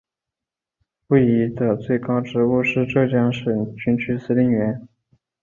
[1.05, 4.87] 傅怡的最高职务是浙江省军区司令员。